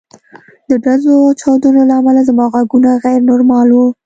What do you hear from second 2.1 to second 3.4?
زما غوږونه غیر